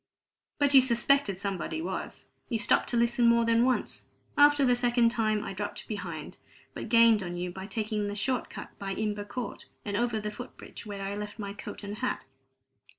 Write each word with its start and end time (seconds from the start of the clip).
But 0.57 0.73
you 0.73 0.81
suspected 0.81 1.37
somebody 1.37 1.79
was; 1.79 2.25
you 2.49 2.57
stopped 2.57 2.89
to 2.89 2.97
listen 2.97 3.27
more 3.27 3.45
than 3.45 3.65
once; 3.65 4.07
after 4.35 4.65
the 4.65 4.75
second 4.75 5.09
time 5.11 5.43
I 5.43 5.53
dropped 5.53 5.87
behind, 5.87 6.37
but 6.73 6.89
gained 6.89 7.21
on 7.21 7.37
you 7.37 7.51
by 7.51 7.67
taking 7.67 8.07
the 8.07 8.15
short 8.15 8.49
cut 8.49 8.71
by 8.79 8.93
Imber 8.95 9.25
Court 9.25 9.67
and 9.85 9.95
over 9.95 10.19
the 10.19 10.31
foot 10.31 10.57
bridge 10.57 10.87
where 10.87 11.03
I 11.03 11.13
left 11.15 11.37
my 11.37 11.53
coat 11.53 11.83
and 11.83 11.97
hat. 11.97 12.25